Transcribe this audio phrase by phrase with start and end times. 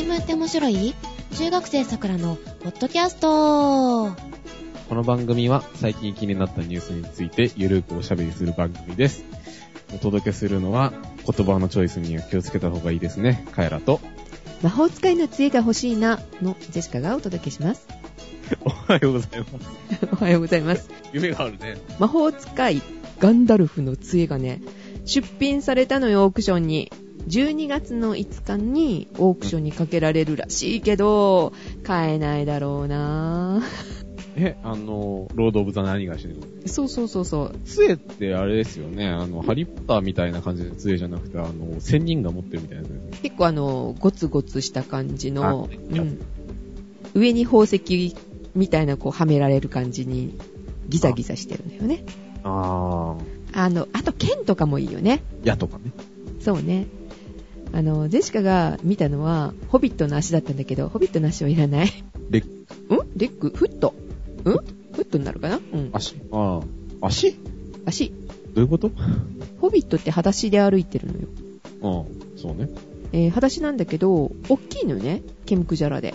[0.00, 0.94] 新聞って面白い？
[1.36, 4.10] 中学生さくらのポッドキャスト
[4.88, 9.26] この番組は最近気になったニュースについてゆるくおしゃべりする番組です。
[9.94, 10.94] お届けするのは
[11.30, 13.46] 言葉のチョイスには気をつけた方がいいですね。
[13.52, 14.00] カエラと。
[14.62, 17.86] 魔法使いの杖が欲しいなのジェシカがお届けします。
[18.64, 20.08] おはようございます。
[20.12, 20.88] おはようございます。
[21.12, 21.76] 夢があるね。
[21.98, 22.80] 魔法使い
[23.18, 24.62] ガンダルフの杖がね、
[25.04, 26.90] 出品されたのよ、オークションに。
[27.28, 31.52] 12月の5日にオークションにかけられるらしいけど、
[31.84, 33.62] 買えないだろうな
[34.36, 36.34] え、あの、ロード・オブ・ザ・何がしね
[36.66, 37.58] そうそうそうそう。
[37.64, 39.08] 杖ってあれですよね。
[39.08, 43.18] あの、ハリー・ポッターみたいな感じの杖じゃなくて、あの、仙人が持ってるみたいなやつですね。
[43.22, 46.20] 結構あの、ゴツゴツした感じの、あうん、
[47.14, 48.14] 上に宝石
[48.54, 50.38] みたいなこうはめられる感じに
[50.88, 52.04] ギザギザしてるんだよね。
[52.44, 53.40] あー。
[53.52, 55.22] あの、あと剣とかもいいよね。
[55.42, 55.92] 矢とかね。
[56.40, 56.86] そうね。
[57.72, 61.92] あの、ジェシカが見たのは、ホビットの足だったんだけど、ホビットの足はいらない。
[62.30, 63.08] レッん？
[63.16, 63.94] レッグフット？
[64.40, 64.42] ん？
[64.42, 64.60] フ
[64.98, 65.60] ットになるかな？
[65.72, 65.90] うん。
[65.92, 66.16] 足？
[66.32, 66.64] あー。
[67.00, 67.36] 足？
[67.86, 68.12] 足。
[68.54, 68.90] どういうこと？
[69.60, 71.28] ホビットって裸足で歩いてるのよ。
[71.82, 72.38] うん。
[72.38, 72.68] そうね。
[73.12, 75.22] えー、裸足なんだけど、大きいのよね。
[75.46, 76.14] ケムクジャラで。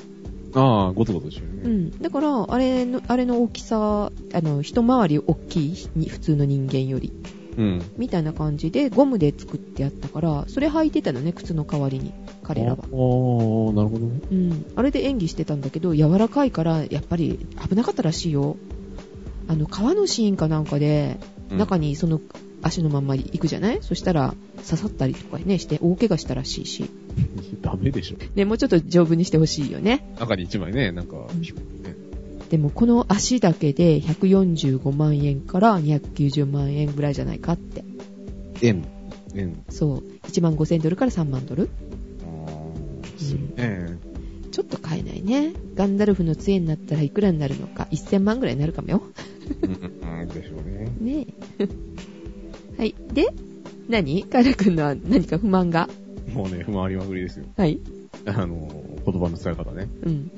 [0.53, 1.61] あー、ゴツゴツしてるね。
[1.63, 2.01] うん。
[2.01, 7.11] だから、あれの、あれの大きさ、あの、一回り大きいに、普通の人間より。
[7.57, 7.81] うん。
[7.97, 12.11] みたいな感じで、ゴムで作ってあったから、それ履いてたのね、靴の代わりに。
[12.43, 12.79] 彼らは。
[12.91, 14.19] おー、なるほどね。
[14.31, 14.65] うん。
[14.75, 17.39] あれで演技してたんだけど、柔らかいから、やっぱり
[17.69, 18.57] 危なかったらしいよ。
[19.47, 21.17] あの、川のシーンかなんかで、
[21.51, 22.19] うん中にその
[22.63, 23.77] 足のまんま行くじゃない？
[23.81, 24.33] そしたら、
[24.67, 26.89] 刺さったりとかね、して大怪我したらしいし。
[27.61, 28.17] ダメでしょ。
[28.35, 30.15] ね、もうちょっと丈夫にしてほしいよね。
[30.19, 31.94] 中に一枚ね、なんか、んピュッね。
[32.49, 37.83] でもこの足だけで145万円から290万円ぐらいじゃないかって。
[38.61, 38.85] 円。
[39.33, 39.63] 円。
[39.69, 40.03] そう。
[40.27, 41.69] 1万5000ドルから3万ドル
[42.23, 43.97] あー、するね。
[44.51, 45.53] ちょっと買えないね。
[45.75, 47.87] ガンダルフの杖になったらいくらになるのか。
[47.91, 49.01] 1000万ぐらいになるかもよ。
[49.61, 50.91] うん、うん、でしょうね。
[51.01, 51.27] ね
[51.59, 51.67] え。
[52.77, 52.95] はい。
[53.13, 53.27] で、
[53.89, 54.23] 何？
[54.23, 55.89] カエラ君のは何か不満が？
[56.33, 57.45] もうね、不満ありまくりですよ。
[57.57, 57.79] はい。
[58.25, 58.69] あの、
[59.05, 59.87] 言葉の使い方ね。
[60.03, 60.31] うん。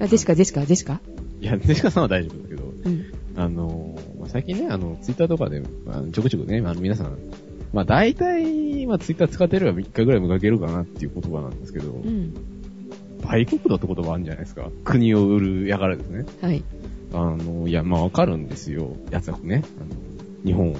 [0.00, 1.00] あ、ジェシカ、ジェシカ、ジェシカ
[1.40, 3.04] いや、デシカさんは大丈夫だけど、うん。
[3.36, 7.16] あの、まあ最近ね、あの、ツイッターとかで、あのちょくちょくね、あの、皆さん、
[7.72, 12.34] まあ、大体、まあ、ツイッター使ってれば3日ぐらい見かけるかなっていう言葉なんですけど、うん。
[13.28, 14.70] 売国度って言葉あるんじゃないですか？
[14.84, 16.24] 国を売るやからですね。
[16.40, 16.62] はい。
[17.12, 18.96] あの、いや、まあ、わかるんですよ。
[19.10, 20.76] やつはね、あの、日本を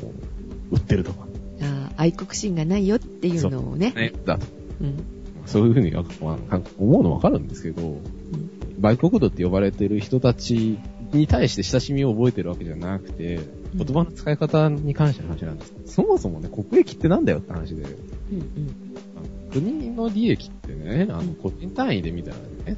[0.71, 1.27] 売ってるとか。
[1.61, 3.93] あ愛国心がないよっていうのをね。
[3.95, 4.47] ね、だと。
[4.81, 5.05] うん。
[5.47, 7.97] そういうふうに、まあ、思うのわかるんですけど、
[8.79, 10.79] 売国度って呼ばれてる人たち
[11.13, 13.41] に対して親しみを覚えてるわけじゃなくて、
[13.75, 15.75] 言葉の使い方に関しての話なんです。
[15.87, 18.39] そもそもね、国益ってなんだよって話で、うん。
[18.39, 19.51] うん。
[19.51, 22.77] 国の利益ってね、あの、個人単位で見たらね、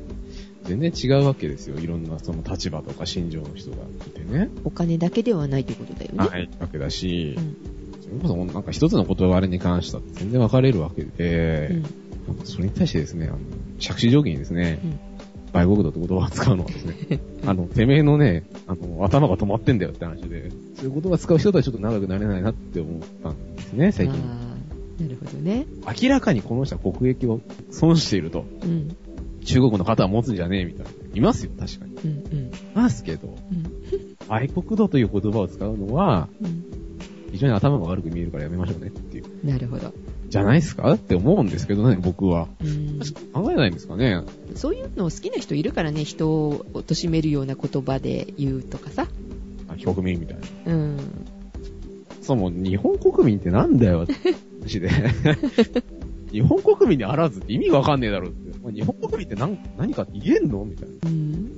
[0.64, 1.78] 全然違うわけですよ。
[1.78, 4.48] いろんなその立場とか心情の人がいてね。
[4.64, 6.18] お金だけではないということだよね。
[6.18, 6.48] はい。
[6.60, 7.56] わけだしう、ん。
[8.02, 11.82] それこそなんか一つの言葉に関しては全然分かれるわけで、
[12.28, 12.46] うん。
[12.46, 13.38] それに対してですね、あの、
[13.82, 15.09] 借子定規にですね、うん
[15.52, 24.18] 売国度って言葉を使うのはですね、あの、てめえのね、あの、頭が止まってんだよって話で、そういう言葉使う人とはちょっと長くなれないなって思ったんですね、最近。
[25.00, 25.66] なるほどね。
[26.02, 27.40] 明らかにこの人は国益を
[27.70, 28.96] 損していると、うん。
[29.44, 30.90] 中国の方は持つんじゃねえみたいな。
[31.14, 31.94] いますよ、確かに。
[31.94, 32.10] うん。
[32.10, 32.12] う
[32.42, 32.50] ん。
[32.74, 34.16] ますけど、うん。
[34.28, 36.64] 愛国度という言葉を使うのは、うん。
[37.32, 39.46] 非常に頭が悪く見えるからやめましょうねっていう。
[39.46, 39.92] なるほど。
[40.28, 42.48] じゃないですかって思うんですけどね、僕は。
[42.62, 43.00] うん。
[43.32, 44.22] 考えないんですかね。
[44.56, 49.06] そういうのを好きな人いるからね、人を貶めるような言葉で言うとかさ。
[49.68, 50.72] あ国民みたいな。
[50.72, 50.98] うん。
[52.22, 54.14] そも日本国民ってなんだよって
[54.60, 54.90] 話で。
[56.30, 58.58] 日本国民にあらずって意味がわかんねえだろって。
[58.62, 60.94] まあ日本国民って何何かって言えんのみたいな。
[61.08, 61.50] うん。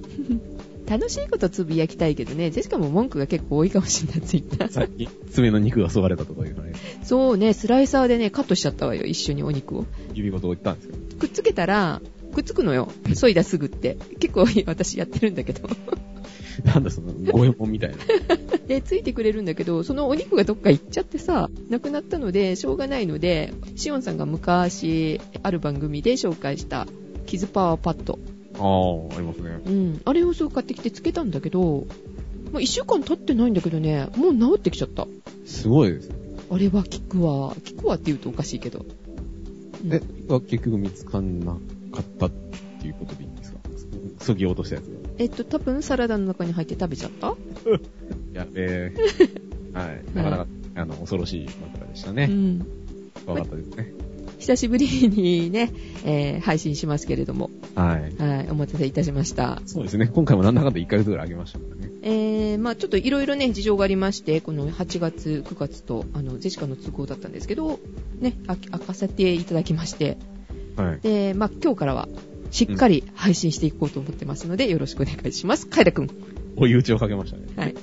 [0.88, 4.70] 楽しいことつぶやきたいけどね、ジェシカも文句が結構多いかもしれない、ツイッター。
[4.70, 9.86] さっき爪の肉が削がれたとかいうのね、そうね、スライサーでね、カットしちゃったわよ、一緒にお肉を。
[10.12, 11.16] 指ごと言ったんですけど。
[11.19, 12.02] くっつけたら、
[12.32, 12.88] くっつくのよ。
[13.14, 13.96] そいだすぐって。
[14.19, 15.69] 結構私やってるんだけど。
[16.64, 17.96] なんだその、五右衛門みたいな。
[18.67, 26.87] で、ついてくれるんだけど、そのお肉がどっか行っちゃってさ、なくなったので、しょうがないので、シオンさんが昔、ある番組で紹介した、
[27.26, 28.19] キズパワーパッド。
[28.58, 29.61] ああ、ありますね。
[29.67, 30.00] うん。
[30.05, 31.87] あれをそう買ってきてつけたんだけど、も
[32.55, 35.06] う一週間経ってないんだけどね、もう治ってきちゃった。
[35.46, 36.17] すごいですね。
[36.50, 37.56] あれは効くわ。
[37.76, 38.81] 効くわって言うとおかしいけど。
[38.81, 38.82] う
[39.88, 41.56] んえ、結局見つかんな
[41.92, 42.30] かったっ
[42.80, 43.58] ていうことでいいんですか？
[44.20, 44.90] そぎ落としたやつが。
[45.18, 47.34] えっと、多分サラダの中に入って食べちゃった？
[48.32, 48.92] やべえ。
[49.74, 50.02] はい。
[50.16, 50.46] なかなか、
[50.76, 52.28] あの、恐ろしい枕でしたね。
[52.30, 52.66] うん。
[53.26, 53.92] わかったですね。
[54.38, 55.70] 久しぶりにね、
[56.04, 58.16] えー配信しますけれども、はい。
[58.20, 59.62] はい、お待たせいたしました。
[59.66, 60.10] そうですね。
[60.12, 61.92] 今回もなんだかんだ1ヶ月ぐらいあげましたからね。
[62.02, 67.78] えー、まあちょっといろいろね、事情がありまして、この8月、9月と、あの、ジェシカの都合だったんですけど、
[68.20, 70.18] ね、あ明かせていただきまして、
[70.76, 71.00] はい。
[71.00, 72.08] で、まあ今日からは、
[72.50, 75.66] しっかり配信していこうと思ってますので、よろしくお願いします。
[75.66, 76.08] カイラくん。
[76.56, 77.44] 追い打ちをかけましたね。
[77.56, 77.74] はい。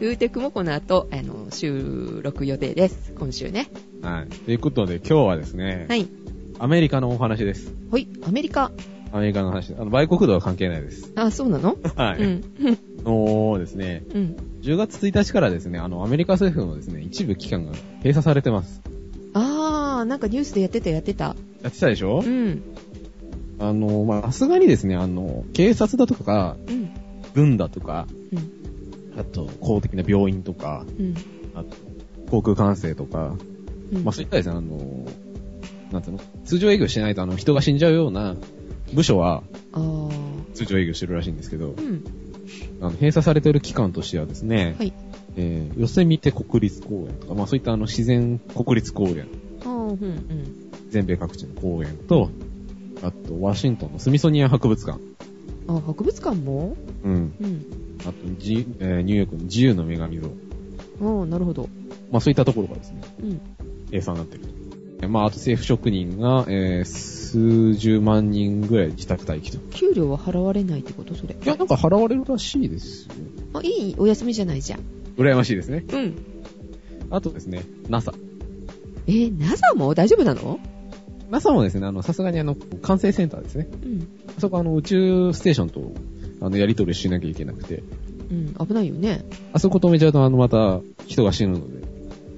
[0.00, 3.14] ウーテクもこの後、あの、収録予定です。
[3.18, 3.70] 今週ね。
[4.02, 4.28] はい。
[4.28, 6.08] ということで、今日はですね、はい。
[6.58, 7.72] アメリカのお話です。
[7.90, 8.72] ほい、アメリカ？
[9.12, 9.72] アメリカの話。
[9.74, 11.12] あの、売国度は関係ないです。
[11.14, 11.78] あ、そうなの？
[11.96, 12.18] はい。
[12.18, 12.42] うん。
[13.04, 14.36] のですね、うん。
[14.62, 18.82] 10月1日からですね、あの、アメリカ政府のですね、一部機関が閉鎖されてます。
[20.04, 21.36] なんかニュースでやってたやってた。
[21.62, 22.22] やってたでしょ？
[22.24, 22.62] うん。
[23.58, 26.90] あの、まあ、さすがにですね、あの、警察だとか、うん。
[27.34, 29.20] 軍だとか、うん。
[29.20, 31.14] あと、公的な病院とか、うん。
[31.54, 31.76] あと、
[32.30, 33.36] 航空管制とか、
[33.92, 34.04] うん。
[34.04, 35.06] まあ、そういったですね、あの、
[35.92, 38.34] なんていうの、通常営業してないと、あの、人が死んじゃうような
[38.92, 39.42] 部署は。
[40.54, 42.04] 通常営業してるらしいんですけどう、ん。
[42.80, 44.92] あの、閉鎖されている機関としてはですね、はい。
[45.36, 49.26] えー、ヨセミテ国立公園とか、まあ、そういったあの、自然国立公園、
[49.94, 50.08] うん。
[50.08, 50.20] うん。
[50.90, 52.30] 全米各地の公園と、
[53.02, 55.00] あと、ワシントンのスミソニアン博物館、
[55.66, 56.76] あ、博物館も？
[57.04, 57.12] うん。
[57.12, 57.66] うん。
[58.00, 60.28] あと、じえーニューヨークの自由の女神像。
[60.28, 61.68] あー、なるほど。
[62.10, 63.40] まあそういったところがですね、うん。
[63.86, 64.40] 閉鎖になってい
[65.00, 69.58] るまああと政府職人が、えー数十万人ぐらい自宅待機と。
[69.70, 71.16] 給料は払われないってこと？
[71.16, 71.34] それ。
[71.34, 73.14] いや、なんか払われるらしいですよ。
[73.54, 73.94] あ、いい？
[73.98, 74.80] お休みじゃないじゃん。
[75.16, 75.84] 羨ましいですね。
[75.92, 76.14] うん。
[77.10, 78.14] あとですね、NASA。
[79.06, 80.58] えー、NASA も大丈夫なの
[81.30, 83.68] ？NASA もですね、あの、さすがにあの、管制センターですね。
[83.82, 84.08] うん。
[84.38, 85.92] そこあの、宇宙ステーションと、
[86.40, 87.82] あの、やり取りしなきゃいけなくて、
[88.30, 88.66] うん。
[88.66, 89.24] 危ないよね。
[89.52, 91.86] あそこ止めちゃうと、あの、また、人が死ぬので、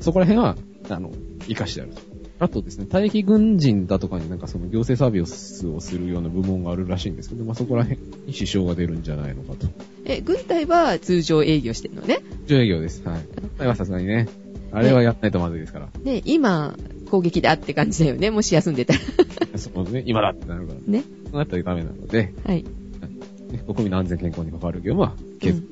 [0.01, 0.57] そこら辺は、
[0.89, 1.11] あの、
[1.41, 2.17] 活かしてあると。
[2.39, 9.67] あとですね、退役軍人だとかになんかその行政サービスをするような部門があるらしいんですけど、まあ、そこら辺に支障が出るんじゃないのかと。
[10.05, 12.19] え、軍隊は通常営業してるのね？
[12.47, 13.03] 上営業です。
[13.09, 13.21] はい。
[13.59, 14.29] あれはさすがにね、
[14.73, 15.89] あれはやらないとまずいですから。
[16.03, 16.77] で、今、
[17.11, 18.31] 攻撃だって感じだよね。
[18.31, 19.01] もし休んでたら。
[19.59, 20.81] そうね、今だってなるから。
[20.87, 21.05] ね。
[21.25, 22.63] そうなったらダメなので、はい。
[22.63, 25.67] ね国民の安全健康に関わる業務は削る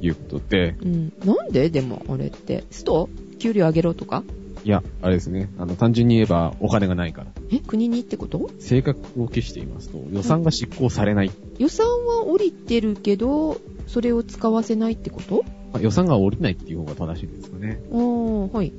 [0.00, 1.12] ということで、うん。
[1.24, 1.70] なんで？
[1.70, 2.64] でも、あれって。
[2.70, 3.08] スト？
[3.38, 4.24] 給料上げろとか？
[4.64, 7.28] いや、あれですね、あの、単純に言えばお金がないから。
[7.52, 7.60] え？
[7.60, 8.50] 国にってこと？
[8.58, 11.30] 性格を消していますと、予算が執行されない。
[11.58, 15.44] 予算は降りてるけど、それを使わせないってこと？
[15.72, 17.80] まあ予算が降りないっていう方が正しいんですかね。
[17.90, 18.72] あー、はい。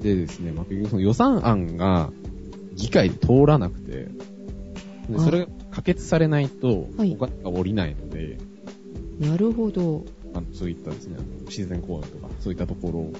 [0.00, 2.10] でですね、まあ、結局その予算案が
[2.74, 4.10] 議会で通らなくて、で
[5.16, 8.38] あそれが可決されないと、はいお金が降りないので、
[9.18, 10.04] なるほど。
[10.32, 13.12] あのそういったですね、あの自然公園とか、そういったところを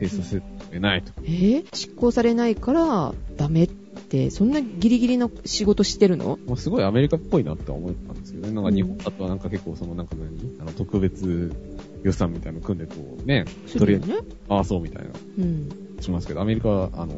[0.00, 1.12] 閉鎖せてないと。
[1.22, 1.76] えー？
[1.76, 6.38] 執行されないから、ダメって、そんなギリギリの仕事してるの？
[6.46, 8.54] もうすごいアメリカっぽいなって思ったんですけどね。
[8.54, 10.58] なんか日本だとなんか結構そのなんか何？
[10.60, 11.52] あの特別
[12.04, 13.46] 予算みたいなの組んでこうね、
[13.76, 14.18] とりあえず、ね。
[14.48, 15.10] ああそうみたいな。
[15.38, 15.68] うん。
[16.00, 17.14] しますけど、アメリカは、あの、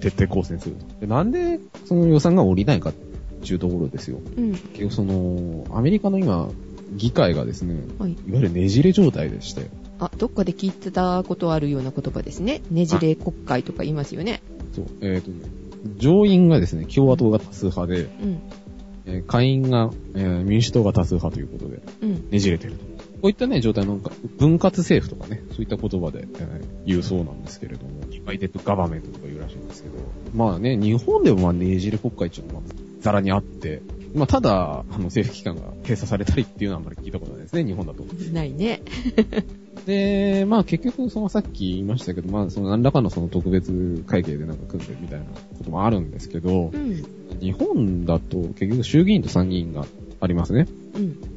[0.00, 1.00] て徹底抗戦すると。
[1.00, 4.18] でなんで、その予算が降りないかっていうところですよ。
[4.36, 4.50] うん。
[4.52, 6.48] 結局その、アメリカの今、
[6.94, 8.12] 議会がですね、はい。
[8.12, 9.68] いわゆるねじれ状態でして、
[9.98, 12.62] あ、どっかで聞いてたことあるような言葉ですね。
[12.70, 14.42] ねじれ国会とか言いますよね。
[14.74, 15.36] そう、えっ、とね、
[15.98, 18.40] 上院がですね、共和党が多数派で、うん。
[19.06, 22.30] えー下院が、えー民主党が多数派ということで、うん。
[22.30, 22.95] ねじれてると。
[23.26, 23.96] こういったね、状態の
[24.38, 29.96] 分割政府とかね、そういった言葉で、えー言うそうなんですけれども、ディバイデッドガバメントとか言うらしいんですけど、
[30.32, 32.62] まあね、日本でもまあねじれ国会っていうのは
[33.00, 33.82] ザラにあって、
[34.14, 38.04] まあただ、あの政府機関が閉鎖されたりっていうのはあんまり聞いたことないですね、日本だと。
[38.32, 38.82] ないね。
[39.86, 45.26] で、まあ結局、そのさっき言いましたけど、まあその何らかのその特別会計でなんか組んでるみたいな
[45.58, 47.04] こともあるんですけどう、ん。
[47.40, 49.84] 日本だと結局衆議院と参議院が
[50.20, 50.68] ありますね。
[50.94, 51.35] うん。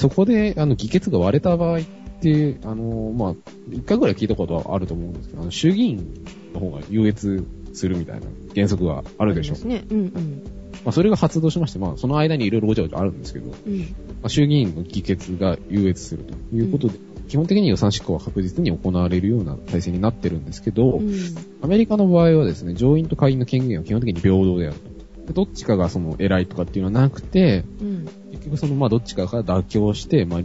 [0.00, 1.82] そこで、あの、議決が割れた場合っ
[2.22, 3.34] て、あの、まあ、
[3.70, 6.14] 一回ぐらい聞いたことはあると思うんですけど、あの、衆議院
[6.54, 9.54] の方が優越するみたいな原則があるでしょう。
[9.56, 9.84] ですね。
[9.90, 10.42] うんうん。
[10.84, 13.94] まあ、それが発動しまして、まあ、その間にいろいろごちゃごちゃあるんですけど、まうん。
[14.22, 21.14] あ、衆議院の議決が優越するということで、基本的に予算執行は確実に行われるような体制になってるんですけど、うん。
[21.60, 24.90] アメリカの場合はですね、上院と下院の権限は基本的に平等であると。
[25.26, 28.08] でどっちかがその偉いとかっていうのはなくて、うん。
[28.40, 30.40] 結局その、まあ、どっちかが妥協して、まあ、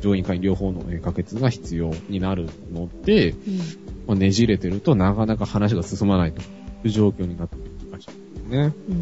[0.00, 3.58] 上院会両方のえー可決が必要になるので、うん。
[4.06, 6.44] まあ、ねじれてるとなかなか話が進まないとい
[6.84, 8.16] う状況になっているらしいです
[8.48, 8.74] ね。
[8.88, 8.92] う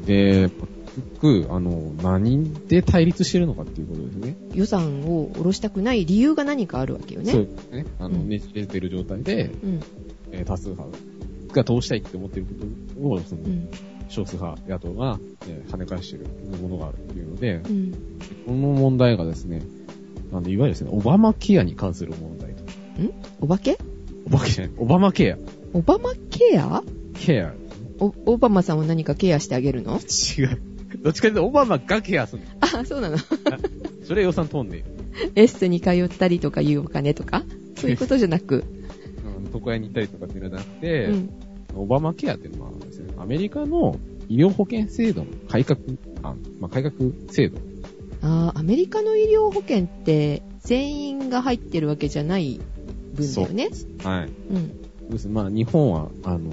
[0.00, 0.04] ん。
[0.04, 0.50] で、
[0.96, 4.36] 結局、あの、何で対立してるのかっていうことですね。
[4.54, 7.30] 予算を下ろしたくない理由が何かあるわけよね。
[7.32, 7.86] そうですね。
[8.00, 9.80] あの、うんねじれてる状態で、うん。
[10.32, 10.98] えー多数派
[11.52, 12.52] が通したいって思ってるこ
[13.00, 13.68] とを、そのう、ん。
[14.08, 16.26] 少数派野党が、えー跳ね返してる
[16.60, 17.92] ものがあるっていうので、うん。
[18.46, 19.62] この問題がですね、
[20.32, 22.64] あの、いわゆるですね、オバマケアに関する問題と。
[23.40, 23.78] お化け
[24.26, 25.36] オバケじゃない、オバマケア。
[25.72, 26.82] オバマケア？
[27.14, 27.52] ケア。
[28.00, 29.98] お、オバマさんを何かケアしてあげるの？
[29.98, 30.60] 違う。
[31.02, 32.42] どっちかというと、オバマがケアする。
[32.60, 33.18] あ、そうなの。
[34.04, 34.84] それ予算飛んで、
[35.34, 37.44] エステに通ったりとかいうお金とか？
[37.76, 38.64] そういうことじゃなく。
[38.70, 38.76] うん
[39.54, 41.30] 床屋に行ったりとかっていうのじゃなくて、うん。
[41.76, 42.70] オバマケアっていうのは
[43.26, 45.80] アメリカの医療保険制度の改革、
[46.22, 46.94] あまあ、改革
[47.32, 47.58] 制度。
[48.22, 52.60] あーアメリカの医療保険って全員が入ってるわけじゃない
[53.14, 53.70] 分だよね。
[54.04, 54.28] はい。
[54.28, 55.10] うん。
[55.10, 56.52] ですまあ、日本は、あの、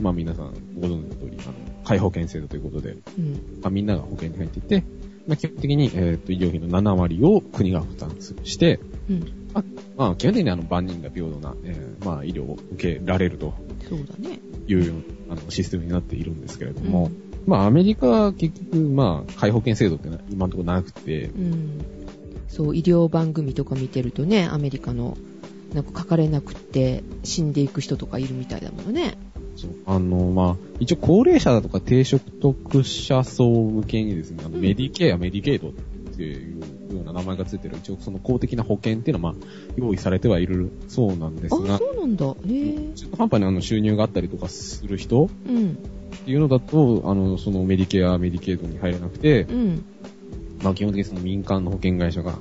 [0.00, 3.34] まあ皆さんご存知の通り、あの、皆保険制度ということで、うん。
[3.62, 4.82] まあ、みんなが保険に入っていて、
[5.28, 9.32] まあ、基本的に、えっ、と、医療費の7割を国が負担して、うん。
[9.96, 13.54] まあ、基本的にあの、万人が平等な、えーまあ、医療を受けられると
[13.88, 14.40] そうだね。
[14.66, 17.10] いう、あの、システムになっているんですけれども、
[17.46, 21.44] まあ、アメリカは結局、まあ、皆保険制度って今のところなくて、うん。
[21.44, 21.84] うん。
[22.48, 25.16] そう、医療番組とか見てるとね、アメリカの、
[25.72, 29.18] なんか書かれなくって死んでいく人とかいるみたいだものね。
[29.56, 35.72] そうあの、まあ、一応高齢者だとか低所得者層向けにですね、あの、うんメディケア、メディケイドっ
[36.16, 36.62] ていう
[36.94, 42.26] ような名前がついてる、一応その公的な保険っていうのは、まあ、用意されてはいるそうなんですあ、が、そうなんだ。
[42.26, 42.92] へえ。
[42.94, 45.72] 中途半端にあの収入があったりとかする人うん。
[45.72, 45.74] っ
[46.24, 49.84] ていうのだと、あの、そのメディケア、メディケイドに入れなくてう、ん。
[50.62, 52.32] まあ基本的にその民間の保険会社が、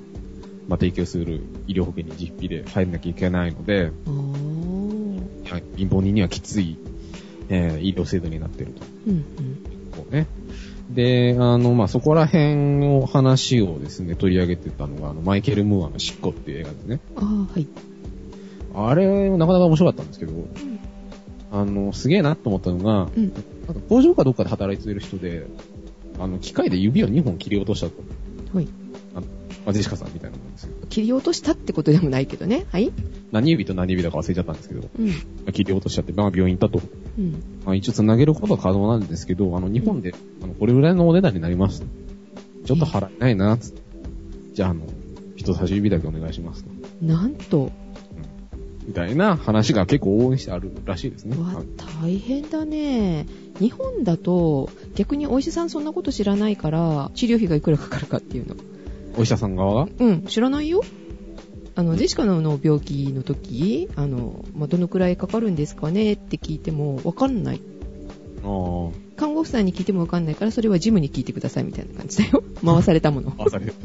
[0.68, 5.48] まあ提供する医療保険に実費で入らなきゃいけないので、あー。
[5.48, 6.77] いや貧乏人にはきつい、
[7.50, 8.84] えー医療制度になっていると。
[9.08, 9.24] うん
[9.92, 10.27] こうね。
[10.89, 17.00] で、あの、まあ、そこら辺の話をですね、取り上げてたのが、あの、マイケル・ムーアの執行っていう映画ですね。
[17.15, 17.24] うん。
[17.24, 17.67] あー、はい。
[18.74, 20.48] あれ、なかなか面白かったんですけど、
[21.51, 23.34] あの、すげえなと思ったのが、うん。
[23.67, 25.48] なんか工場かどっかで働いてる人で、
[26.20, 27.94] あの、機械で指を2本切り落としたと。
[28.53, 28.67] はい。
[29.13, 29.27] あの、
[29.65, 30.74] まあ、ジェシカさんみたいなもんですよ。
[30.89, 32.65] 切り落としたってことでもないけどね。
[32.72, 32.91] はい。
[33.32, 35.51] 何指と何指だか忘れちゃったんですけど、うん。
[35.51, 36.82] 切り落としちゃって、まあ、病院行ったと。
[37.18, 37.32] うん。
[37.66, 41.84] まあ、一応繋げることは可能なんですけど、あの、日本で、あの、これぐらいのお値段になります。
[42.66, 43.82] ちょっと払えないな、つって。
[44.54, 44.82] じゃあ、あの、
[45.36, 46.70] 人差し指だけお願いしますと。
[47.02, 47.72] なんと、
[48.88, 51.38] みたいな話が結構応援してあるらしいですね。
[51.38, 51.66] わはい、
[52.04, 53.26] 大変だね。
[53.60, 58.56] 日本だと、逆にお医者さんそんなこと知らないから、治療費がいくらかかるかっていうの。
[59.18, 59.92] お医者さん側が？
[60.00, 60.84] うん、知らないよ。
[61.78, 67.62] あの、ジェシカのの病気の時、あの、まあ、どのくらいかかるんですかねって聞いても、わかんない。
[68.44, 72.44] ああ、看護婦さんに聞いてもわかんないから、それはジムに聞いてくださいみたいな感じだよ。
[72.66, 73.32] 回されたもの。
[73.38, 73.76] あ、される。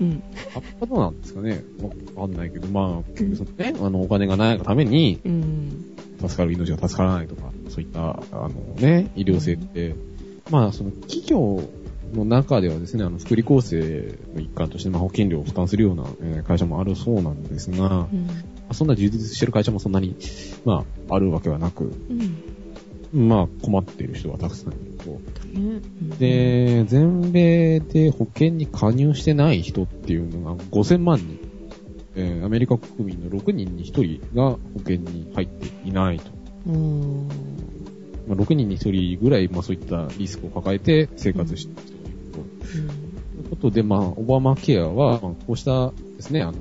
[0.00, 0.22] うん。
[0.54, 1.62] 葉っぱどうなんですかね
[2.16, 5.84] わかんないけど、まあ、結局そのね、あの、お金がないがために、うん。
[6.18, 9.94] 助かる命が助からないとか、そういった、あのね、医療制って、
[10.50, 11.62] まあ、その企業
[12.14, 18.28] の中ではですね、あの、福利厚生の一環として、まあ、保険料を負担するような、えー会社もあるそうなんですが、まうん。
[18.68, 20.16] あそんな充実してる会社もそんなに、
[20.64, 21.92] まあ、あるわけはなく、
[23.12, 23.28] うん。
[23.28, 25.10] まあ、困っている人がたくさんいると。
[25.10, 25.20] ね
[25.54, 25.58] う
[26.04, 31.38] んで、全米で保険に加入してない人っていうのが5000万人。
[32.14, 36.30] えーアメリカ国民の6人に1人が保険に入っていないと。
[36.66, 37.28] うん。
[38.26, 41.95] まあ、6人に1人ぐらい、まあそういったリスクを抱えて生活して
[42.36, 42.68] と。
[42.70, 46.52] ということで、まあ、オバマケアは、まあ、こうしたですね、あの、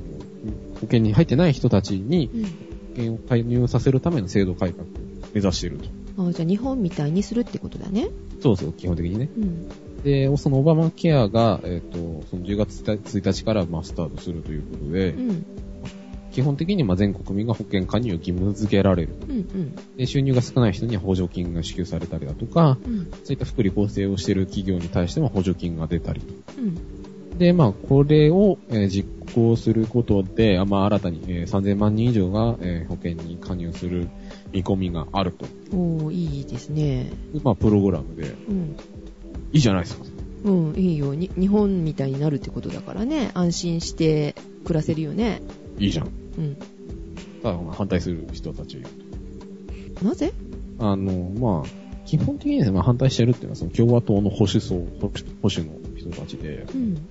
[0.75, 2.43] 保険に入ってない人たちにうん。
[2.43, 2.49] 保
[2.95, 4.87] 険を加入させるための制度改革を
[5.33, 5.89] 目指していると。
[6.17, 8.09] あじゃあ日本みたいにするってことだね。
[8.41, 9.29] そうそう、基本的にね。
[9.35, 9.67] うん。
[10.03, 11.97] で、そのオバマケアが、えっ、と、
[12.29, 15.45] その10月1日から、まあ、スタートするということで、うん。
[16.35, 19.15] 基本的に、まあ、全国民が保険加入を義務付けられる。
[19.29, 19.37] うん。
[19.37, 19.75] うん。
[19.95, 23.09] で、収入が少ない人には補助金が支給されたりだとか、うん。
[23.23, 26.33] そういった福利厚生をしている企業に対しても補助金が出たりと。
[26.57, 27.37] うん。
[27.37, 34.09] で、まあ、これを、えー実行することで、あまあ、新たに、えー3000万人以上が、えー保険に加入する
[34.51, 35.45] 見込みがあると。
[35.73, 37.11] おー、いいですね。
[37.43, 38.75] まあ、プログラムで、うん。
[39.53, 40.03] いいじゃないですか。
[40.43, 41.15] うん、いいよ。
[41.15, 43.31] に日本みたいになるってことだからね。
[43.33, 45.41] 安心して暮らせるよね。
[45.79, 46.24] いいじゃん。
[46.37, 46.57] うん。
[47.41, 48.81] ただ、まあ反対する人たち。
[50.01, 50.33] なぜ？
[50.79, 51.69] あの、まあ、
[52.05, 55.09] 基本的にですね、まあ、反対してるっていうのは、その共和党の保守層、保
[55.43, 57.07] 守の人たちで、うん。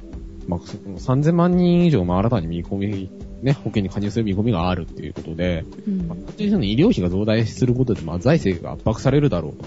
[0.46, 3.10] まあ、その3000万人以上、まあ、新たに見込み、
[3.42, 6.44] ね、保険に加入する見込みがあるっていうことで、うんまあ、医
[6.76, 9.64] 療費が増大することで、まあ、財政が圧迫されるだろうと。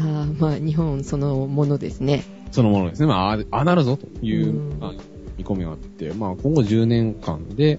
[0.00, 2.24] ああ、まあ、日本そのものですね。
[2.50, 3.08] そのものですね。
[3.08, 4.92] まあ、ああなるぞという、うんまあ、
[5.38, 7.78] 見込みがあって、まあ、今後10年間で、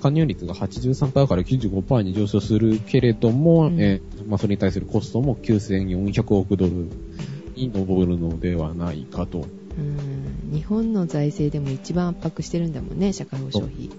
[0.00, 6.88] 加入率が83%から95%に上昇するけれども、うんえーまあ、それに対するコストも9400億ドル
[7.54, 9.46] に上るのではないかと。
[9.78, 10.52] うん。
[10.52, 13.90] 日本の財政でも一番圧迫してるんだもんね、社会保障費。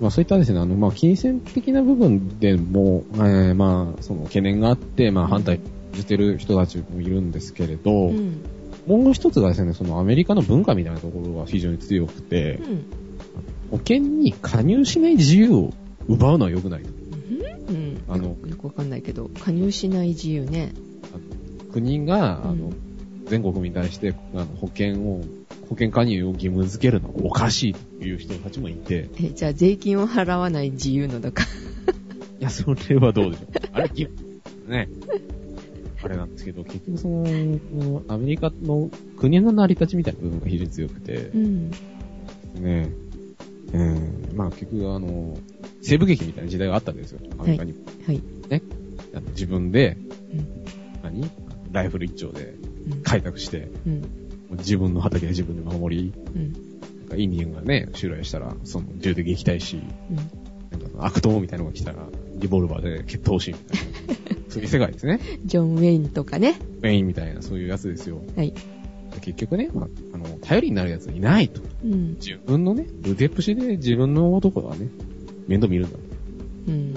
[0.00, 5.60] まあそういったですね、あの、まあ金銭的な部分でも、えーまあその懸念があって、まあ反対
[5.94, 8.42] してる人たちもいるんですけれど、うん。
[8.86, 12.84] もう一つがですね、そのアメリカの文化みたいなところが非常に強くて、うん。
[13.70, 15.72] 保険に加入しない自由を
[16.08, 16.88] 奪うのは良くないと。
[17.68, 18.02] うん。
[18.08, 20.72] あのよよくわかんないけど、加入しない自由ね。
[21.72, 22.76] 国が、あのうん、
[23.26, 25.22] 全国民に対して、あの、保険を、
[25.68, 31.44] 保険加入を義務付けるのはおかしいという人たちもいて、え、じゃあ税金を払わない自由のだか。
[32.40, 33.48] いや、それはどうでしょう。
[33.72, 34.88] あれ、義務、ね。
[36.02, 41.70] あれなんですけど、結局その、アメリカの国の成り立ちみたいな部分が非常に強くてう、ん。
[42.54, 42.90] ね、
[43.72, 45.38] えー、まあ結局あの、
[45.82, 47.74] 西部劇みたいな時代があったわけですよ、アメリカに。
[48.06, 48.22] はい。
[49.14, 49.96] あの自分で、
[50.32, 50.64] うん。
[51.02, 51.30] 何？
[51.72, 52.54] ライフル一丁で
[52.90, 53.02] うん。
[53.02, 54.04] 開拓して、うん。
[54.58, 56.52] 自分の畑は自分で守り、うん。
[56.52, 60.16] なんかインディアンがね、襲来したら、その銃で撃退し、うん。
[60.16, 64.40] なんか悪党みたいなのが来たら、リボルバーで決闘し、みたいな。
[64.50, 65.20] そういう世界ですね。
[65.44, 66.56] ジョン・ウェインとかね。
[66.80, 68.20] メインみたいな、そういうやつですよ。
[68.36, 68.52] はい。
[69.20, 71.60] 結局ね、まあ、あの、頼りになるやついないと。
[71.84, 72.14] うん。
[72.14, 74.88] 自分のね、腕っぷしで自分の男がね、
[75.48, 76.04] 面倒見るんだと。
[76.68, 76.94] うん。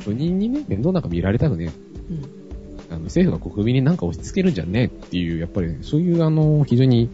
[0.00, 2.12] 不妊にね、面倒なんか見られたくねえ。
[2.12, 2.94] うん。
[2.94, 7.10] あの、政府が国民になんか押し付けるんじゃねえっていう、やっぱり、ね、そういうあの、非常に、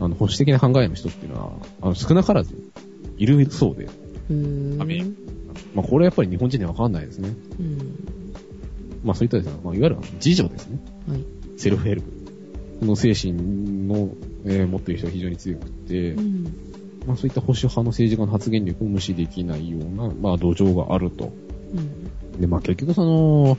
[0.00, 2.54] あの、保守的な考えの人っていうのは、あの、少なからず、
[3.18, 3.84] いるそうで。
[3.84, 4.82] うーん。
[4.82, 5.32] アメリカ
[5.74, 7.34] まあ、これはやっぱり日本人にはわかんないですね。
[7.58, 7.78] うん。
[9.04, 10.78] まあ、そういったですね、まあ、いわゆる自助ですね。
[11.08, 11.24] はい。
[11.56, 12.21] セルフヘルプ。
[12.82, 13.32] この精神
[13.86, 14.10] の、
[14.44, 16.44] えー持っている人が非常に強くて、うん。
[17.06, 21.32] まあ、そういった保守派の政治家の発言力を無視できないような、まあ、土壌があると。
[21.74, 22.40] うん。
[22.40, 23.56] で、まあ、結局その、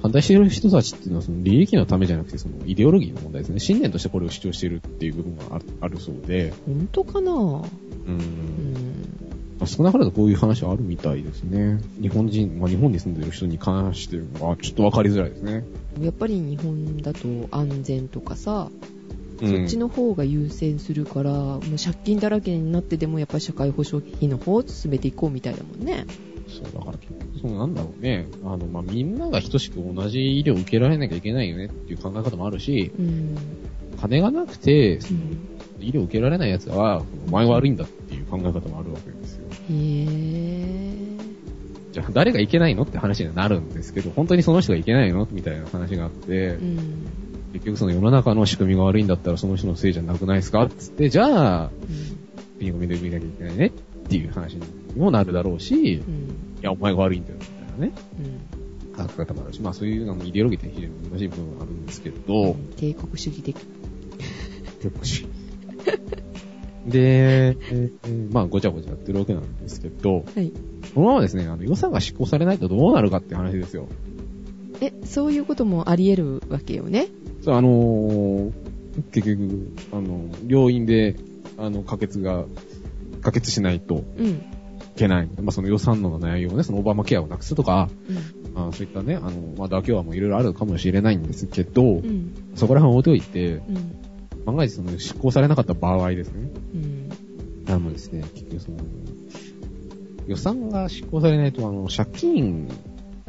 [0.00, 3.58] 反対している人たちっていうのは、その利益のためじゃなくて、そのイデオロギーの問題ですね。
[3.58, 7.32] 信念としてこれを主張しているっていう部分があるそうで、本当かな？
[7.32, 7.34] う。
[7.34, 8.61] うん
[9.66, 11.80] 少なからずこういう話はあるみたいですね。
[12.00, 15.64] 日本人、まあ、日本に住んでいる人に関しては、ちょっとわかりづらいですね。
[16.00, 19.02] やっぱり日本だと安全とかさ、うん
[19.42, 26.06] そっちの方が優先するから、もう借金だらけになってでもやっぱり社会保障費の方を進めていこうみたいだもんね。
[26.46, 28.28] そう、だから結局、そのなんだろうね。
[28.44, 33.36] あの、まあ、みんなが等しく同じ医療を受けられなきゃいけないよねっていう考え方もあるし、うん。
[34.00, 35.48] 金がなくて、うん。
[35.80, 39.16] 医療を受けられない奴は、お前が悪いんだっていう考え方もあるわけよ。
[39.70, 41.16] へ
[41.92, 46.58] じゃあ、誰がいけないのって話にはなるんですけど、本当にその人がいけないのみたいな話があってー。
[46.58, 47.06] う、ん。
[47.52, 50.66] 結局その世の中の仕組みが悪いんだったらその人のせいじゃなくないですか？
[50.68, 51.70] つって、じゃあ、
[52.58, 53.70] 国が見てみなきゃいけないねっ
[54.08, 54.62] ていう話に
[54.96, 56.02] もなるだろうし、いうん。
[56.02, 56.34] うん。
[56.62, 59.06] や、お前が悪いんだよ、みたいなね、うん。
[59.06, 63.54] 考え方もあるし、まあそういうのもイデオロギーって非常に難しい部分があるんですけど、帝国主義的。
[64.80, 65.26] 結構し。
[66.86, 70.52] で、えーまあごちゃごちゃやってるわけなんですけど、はい。
[70.94, 73.88] このままですね、あの予算が執行されないとどうなるかって話ですよ。
[74.80, 77.06] え、そういうこともあり得るわけよね？
[77.42, 78.52] そう、あのー
[79.10, 81.16] 結局、あの、病院で、
[81.56, 82.44] あの、可決が、
[83.22, 84.26] 可決しないとうん。
[84.26, 84.40] い
[84.96, 85.28] けない。
[85.40, 88.52] まあ、その予算の内容ね、そのオバマケアをなくすとか、うん。
[88.52, 92.34] まあ、そういったね、あの、まあ、妥協はもういろいろあるかもしれないんですけど、うん。
[92.54, 94.01] そこら辺置いといて、うん。
[94.44, 97.08] 万が一その執行されなかった場合ですね、うん。
[97.68, 98.78] あのですね、結局その、
[100.26, 102.68] 予算が執行されないと、あの、借金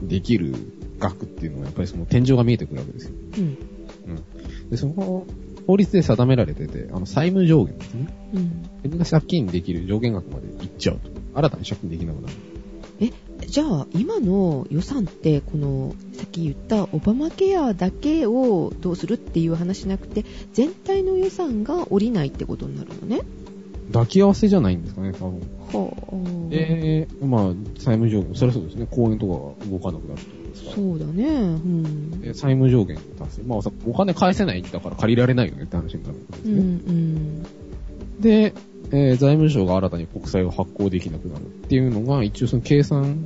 [0.01, 0.53] できる
[0.99, 3.13] 額っていうのはやっぱりその天井が見えてくるわけですよ。
[3.37, 4.69] うん。
[4.69, 5.25] で、その
[5.65, 8.07] 法律で定められてて、あの、債務上限ですね。
[8.33, 8.61] うん。
[8.83, 11.09] 自分が借金できる上限額までいっちゃうと。
[11.35, 12.33] 新たに借金できなくなる。
[13.47, 23.21] じゃあ、今の予算って、この、さっき言ったオバマケアだけをどうするっていう話じゃなくて、全体の予算が下りないってことになるのね。
[23.91, 25.41] 抱き合わせじゃないんですかね、多分。
[25.71, 26.49] はあ。
[26.49, 30.75] で、まあ、債務上限、それはそうですね、公園とかが動かなくなるってことですから。
[30.75, 31.25] そうだね。
[31.27, 32.21] うん。
[32.21, 33.43] で債務上限を達成。
[33.43, 36.65] まあ、さお金返せないんだから借りられないよねって話になるわけですうん、うね。
[36.65, 37.43] ん。
[38.21, 38.53] で、
[38.95, 43.25] えー財務省が新たに国債を発行できなくなるっていうのが、一応その計算、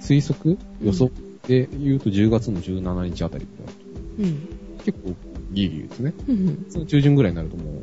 [0.00, 1.10] 推測、予測
[1.48, 3.46] で言うと10月の17日あたり。
[4.20, 4.48] うん。
[4.84, 5.14] 結構
[5.52, 6.14] ギリギリですね。
[6.28, 6.66] うん。
[6.70, 7.82] その中旬ぐらいになるともう、も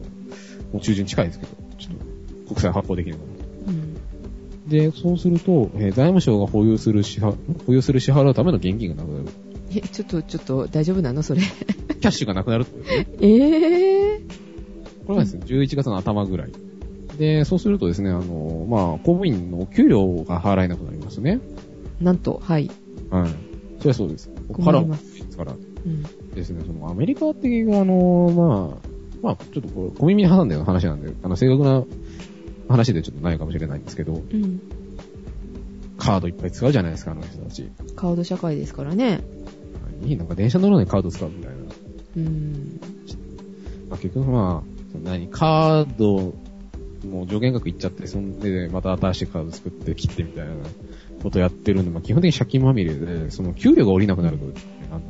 [0.76, 1.98] う中旬近いですけど、ちょっ
[2.46, 3.32] と国債発行できなくなる。
[3.68, 4.70] うん。
[4.70, 7.36] で、そうすると、えー財務省が保有する支払、
[7.66, 9.26] 保有する支払うための現金がなくなる。
[9.76, 11.22] え、ちょっと、ちょっと、大丈夫なの？
[11.24, 11.42] それ。
[11.42, 13.08] キャッシュがなくなるってことですね。
[13.20, 14.22] ええ
[15.06, 16.52] これがですね、11月の頭ぐらい
[17.17, 21.39] で、そうするとですね、あの、まあ、公務員の給料が払えなくなりますね。
[22.01, 22.69] なんと、はい。
[23.10, 23.30] はい。
[23.80, 24.30] そりゃそうです。
[24.49, 25.53] 払うですから。
[25.53, 26.03] うん。
[26.34, 28.88] ですね、そのアメリカっていうあの、まあ、
[29.21, 31.84] まあ、ちょっとこれ、小耳に挟んでの話なんで、あの、正確な
[32.69, 34.62] 話でちょっとないかもしれないんですけど、うん。
[35.97, 37.69] カードいっぱい使うじゃないですか、あの人たち。
[37.95, 39.21] カード社会ですからね。
[40.03, 41.58] いいなんか電車乗るのにカード使うみたいな。
[42.17, 42.80] うん。
[43.89, 46.34] まあ、結局まあ、何、カード、
[47.06, 50.54] もう上限額いっちゃって、そんで、また新しいカード作って切ってみたいな
[51.22, 54.46] ことやってるんで、まあ基本的に借金まみれで、その給料が降りなくなると、
[54.92, 55.02] あの、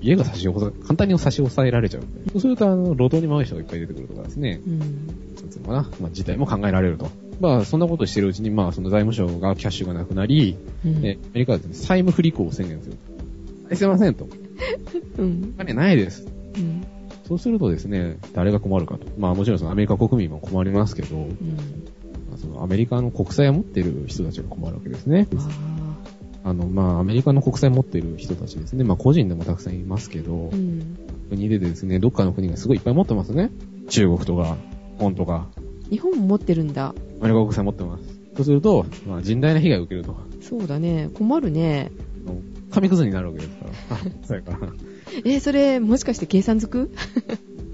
[0.00, 2.30] 家が差し押さ、簡単に差し押さえられちゃうんで。
[2.30, 4.78] そうすると、あの、路頭に回る人がいっぱい出てくるとかですね、うん。
[4.78, 7.10] なんつうのかな、まあ事態も考えられると。
[7.40, 11.02] まあそんなことしてるうちに、まあその財務省がキャッシュがなくなり、うん。
[11.02, 12.96] でアメリカはですね、債務不履行を宣言する。
[13.68, 14.28] はい、すいませんと。
[15.18, 15.52] うん。
[15.54, 16.35] お金ないです。
[17.26, 17.28] うん。
[17.28, 19.06] そうするとですね、誰が困るかと。
[19.18, 21.28] まあもちろんそのアメリカ国民も困りますけど、うん。
[22.28, 25.26] まあそのアメリカの国債を持っている人たちが困るわけですね。
[26.44, 28.84] ああの、まあアメリカの国債を持っている人たちですね。
[28.84, 30.96] まあ個人でもたくさんいますけどー、うん。
[31.28, 33.50] 国でですね、どっかの国がすごいいっぱい持ってますね。
[33.88, 34.56] 中国とか、
[34.96, 35.48] 日本とか、
[35.90, 36.94] 日本も持ってるんだ。
[37.20, 38.04] アメリカ国債持ってます。
[38.36, 40.16] そうすると、まあ甚大な被害を受けると。
[40.40, 41.10] そうだね。
[41.14, 41.90] 困るね。
[42.76, 43.96] 紙くずになるわけですから。
[43.96, 44.72] あ そうやから。
[45.24, 46.90] え、それ、もしかして計算づく？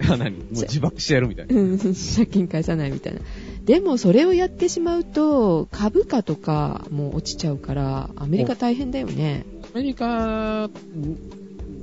[0.03, 0.37] いや、何？
[0.37, 1.61] もう自爆してやるみたいな。
[1.61, 3.21] うん、借金返さないみたいな。
[3.65, 9.45] でも、それをやってしまうと、株価とかも落ちちゃうから、アメリカ大変だよね。
[9.73, 10.71] アメリカ、ん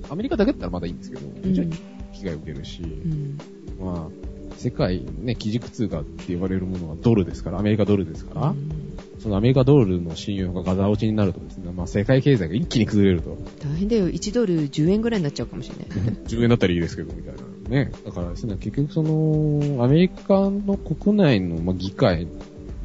[0.09, 1.71] アメリカだけだったらまだいいんですけど、うん
[2.11, 3.37] 被害を受けるし、うん。
[3.79, 8.71] まあ、世界ね、基軸通貨って呼ばれるものはドルですから、アメリカドルですから、うん
[9.19, 13.37] そのアメリカドルの信用がガザ落ちになるとですね、まあ世界経済が一気に崩れると。
[13.61, 14.07] 大変だよ。
[14.07, 15.87] 1ドル10円ぐらいになっちゃうかもしれない。
[16.25, 17.69] 10円だったらいいですけど、みたいな。
[17.69, 17.91] ね。
[18.05, 22.27] だからですね、結局その、アメリカの国内の、まあ、議会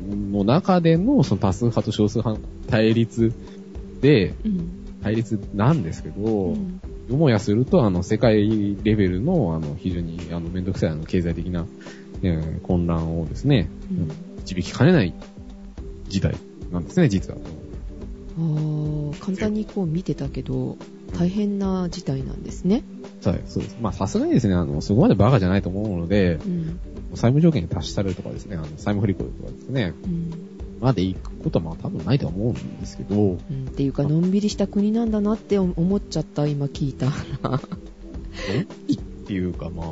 [0.09, 3.33] の中での、その多数派と少数派の対立
[4.01, 4.81] で、うん。
[5.03, 11.67] 対立なんですけど、うんよもやすると、あの、世界レベルの、あの、非常に、あの、めんどくさい、あの、経済的な、
[12.23, 15.15] ね混乱をですね、うん導きかねない
[16.15, 16.37] 事態
[16.71, 17.39] なんですね、実は。
[18.37, 20.77] あー簡単にこう見てたけど、
[21.19, 22.85] 大変な事態なんですね。
[23.25, 23.77] はい、そうです。
[23.81, 26.81] まあ、さすがにですね、あの、そこまでバカじゃないと思うので、うん。
[27.11, 30.31] 債務条件に達したるとかですね、あの、債務不履行とかですね、うん。
[30.81, 33.39] まで行くことはまあ多分ないとは思うんですけど、うん、っ
[33.75, 37.07] ていうか、のんびりした国なんだなって思っちゃった、今聞いた
[37.43, 37.61] ら。
[38.89, 39.87] いっていうかまあ、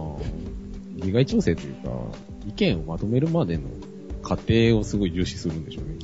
[0.96, 1.90] 利害調整というか、
[2.46, 3.64] 意見をまとめるまでの
[4.22, 5.96] 過程をすごい重視するんでしょうね、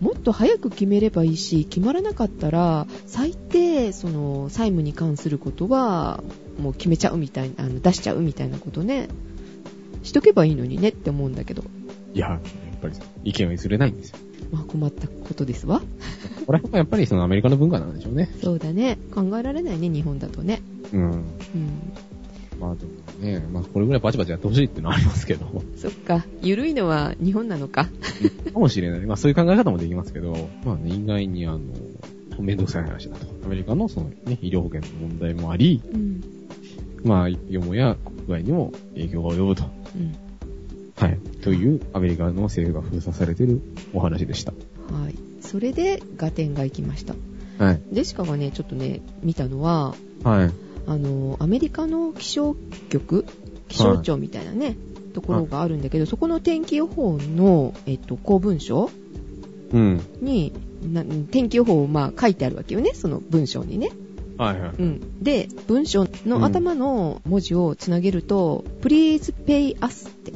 [0.00, 6.24] もっと早く決めればいいし、決まらなかったら、最低、その、債務に関することは、
[6.58, 9.08] もう決めちゃうみたいな、あの出しちゃうみたいなことね、
[10.02, 11.64] しとけばいいのにねって思うんだけど、
[12.14, 12.40] いや、やっ
[12.80, 14.18] ぱり意見は譲れないんですよ。
[14.50, 15.82] まあ困ったことですわ。
[16.46, 18.30] これはやっぱりそのアメリカの文化なんでしょうね。
[18.42, 18.98] そうだね。
[19.14, 20.62] 考えられないね、日本だとね。
[20.92, 21.02] うん。
[21.02, 21.24] うん。
[22.60, 25.46] まあでもね、まあこれぐらいバチバチやってほしいっていうのはありますけど、
[25.76, 26.24] そっか。
[26.42, 27.86] ゆるいのは日本なのか。
[28.52, 29.00] かもしれない。
[29.00, 31.60] まあそういう考え方もできますけど、まあね、意外にあの、
[32.42, 33.26] めんどくさい話だと。
[33.44, 36.20] アメリカのそのね、医療保険の問題もあり、うん。
[37.04, 39.64] まあ、よもや国外にも影響が及ぶと。
[39.96, 40.16] うん。
[40.96, 41.18] はい。
[41.42, 43.60] というアメリカの政府が封鎖されている
[43.94, 44.52] お話でした。
[44.52, 45.14] はい。
[45.40, 47.14] それで、ガテンが行きました。
[47.58, 47.82] はい。
[47.92, 50.50] ジェシカがね、ちょっとね、見たのは、はい。
[50.90, 52.56] あの、アメリカの気象
[52.88, 53.24] 局、
[53.68, 54.76] 気象庁みたいなね、
[55.14, 58.90] ところがあるんだけど、そこの天気予報の、えっと、公文書
[59.72, 60.00] うん。
[61.30, 63.92] 天気予報をまあ書いてあるわけよね、その文章にね。
[64.36, 64.70] はいはい。
[64.76, 65.22] うん。
[65.22, 70.32] で、文章の頭の文字をつなげると、please pay us って、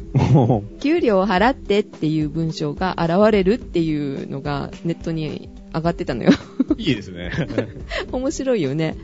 [0.78, 6.30] 給料を払ってっていう文章が現れるっていうのがネットに上がってたのよ。
[6.78, 7.32] いいですね。
[8.12, 8.96] 面白いよね。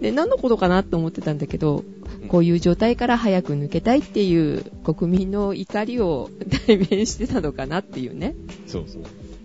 [0.00, 1.84] で、何のことかなと思ってたんだけど、
[2.28, 6.30] こういう状態から早く抜けたいっていう国民の怒りを
[6.66, 8.34] 代弁してたのかなっていうね。
[8.66, 9.02] そうそう。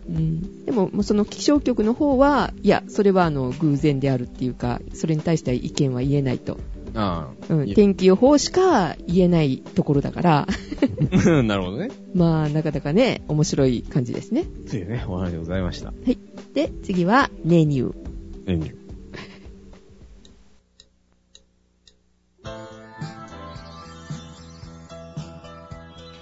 [0.10, 6.60] うん、でも、その気象局の方は、いや、それはあの偶然であるっていうか、それに対しては意見は言えないと。
[6.96, 10.48] あうん、天気予報しか言えないところだから、あ。
[11.44, 11.90] なるほどね。
[12.14, 14.46] まあ、なかなかね、面白い感じですね。
[14.70, 15.92] というね、お話でございました。
[16.54, 17.96] で、次は、ネニュー。
[18.46, 18.84] メニュー。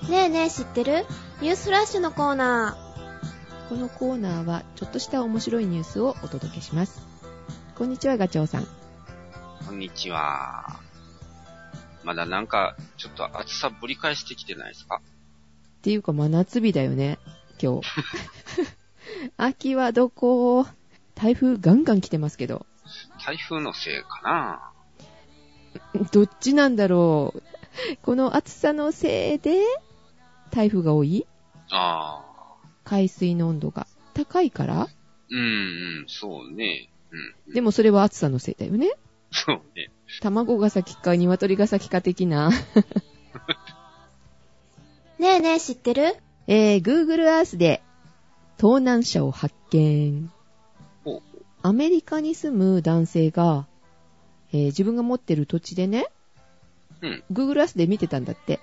[0.09, 1.05] ねえねえ知ってる？
[1.41, 2.77] ニュースフラッシュのコーナ
[3.67, 7.01] このコーナーは、ちょっとした面白いニュースをお届けします。
[7.77, 8.80] こんにちは、ガチョウさん。
[9.65, 10.79] こんにちは。
[12.03, 15.01] まだなんか、ちょっと暑さぶり返してきてないですか？
[15.79, 17.19] っていうか真夏日だよね、
[17.61, 17.87] 今日。
[19.37, 20.65] 秋はどこ？
[21.15, 22.65] 台風ガンガン来てますけど。
[23.23, 24.71] 台風のせいかな？
[26.11, 27.43] どっちなんだろう？
[28.01, 29.61] この暑さのせいで、
[30.51, 31.25] 台風が多い？
[31.71, 32.55] ああ。
[32.83, 34.87] 海水の温度が高いから？
[35.29, 36.89] うん、うん、そうね。
[37.47, 37.53] うん。
[37.53, 38.91] でもそれは暑さのせいだよね。
[39.31, 39.89] そうね。
[40.21, 42.51] 卵が先か鶏が先か的な。
[45.19, 46.15] ねえねえ知ってる？
[46.47, 47.81] えー、Google Earth で
[48.57, 50.31] 盗難者を発見。
[51.61, 53.67] アメリカに住む男性が、
[54.51, 56.07] えー自分が持ってる土地でね、
[57.01, 57.23] うん。
[57.31, 58.59] Google Earth で見てたんだって。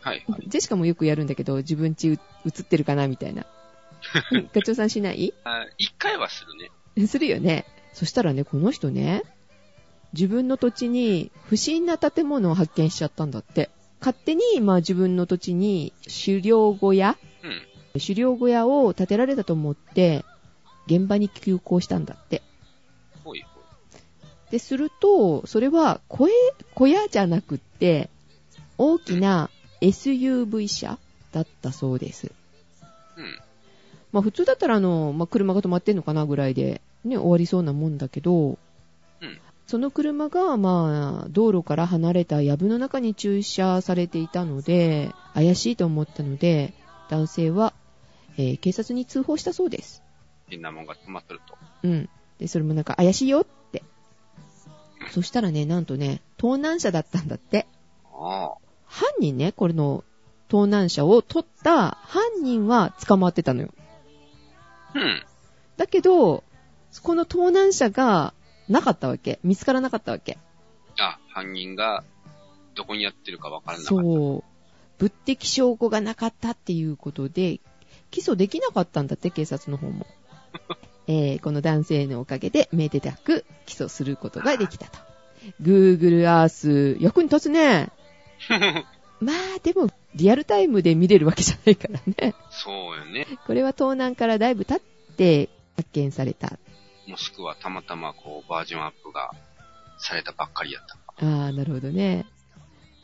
[0.00, 0.24] はい。
[0.46, 2.18] ジェシカもよくやるんだけど、自分家映っ
[2.64, 3.44] てるかなみたいな。
[4.32, 5.34] うんガチョウさんしない？
[5.44, 6.56] あ一回はする
[6.96, 7.06] ね。
[7.06, 7.66] するよね。
[7.92, 9.22] そしたらね、この人ね、
[10.12, 13.70] 自分の土地に不審な建物を発見しちゃったんだって。
[14.00, 15.92] 勝手に、まあ自分の土地に
[16.24, 17.16] 狩猟小屋
[17.94, 18.00] うん。
[18.00, 20.24] 狩猟小屋を建てられたと思って、
[20.86, 22.42] 現場に急行したんだって。
[23.24, 24.50] ほいほい。
[24.50, 26.34] で、すると、それは小屋
[26.74, 28.10] 小屋じゃなくって、
[28.76, 30.98] 大きな SUV 車
[31.32, 32.32] だったそうです。
[33.16, 33.38] うん。
[34.10, 38.58] まあ普通だったらあの、まあ車が止まってんのかなぐらいで、ね、終わりそうなもんだけど、うん。
[39.72, 46.74] その車が、まあ、道路から離れた藪の中に駐車されていたので、怪しいと思ったので、
[47.08, 47.72] 男性は、
[48.36, 50.02] えー警察に通報したそうです。
[50.46, 51.56] 変なもんが止まってると。
[51.84, 52.10] うん。
[52.38, 53.82] で、それもなんか怪しいよって。
[55.10, 57.66] そしたらね、なんとね、盗難車だったんだって。
[58.12, 58.54] ああ。
[58.84, 60.04] 犯人ね、これの
[60.48, 63.70] 盗難車を取った犯人は捕まってたのよ。
[64.94, 65.22] うん。
[65.78, 66.44] だけど、
[67.02, 68.34] この盗難車が
[68.72, 69.38] なかったわけ。
[69.44, 70.38] 見つからなかったわけ。
[70.98, 72.04] あ、犯人が
[72.74, 74.02] どこにやってるかわからなかった。
[74.02, 74.44] そう。
[74.98, 77.60] 物的証拠がなかったっていうことで、
[78.10, 80.06] 起訴できなかったんだって、警察の方も。
[81.08, 84.98] えー、この男性のおかげで、めでたく起訴することができたと。
[85.60, 87.90] Google Earth、役に立つね。
[89.20, 92.34] まあ、でも、リアルタイムで見れるわけじゃないからね。
[92.50, 93.26] そうよね。
[93.46, 94.80] これは盗難からだいぶ経っ
[95.16, 96.58] て発見された。
[97.06, 99.32] もしくはたまたまこうバージョンアップが
[99.98, 101.26] されたばっかりやった。
[101.26, 102.26] ああ、なるほどね。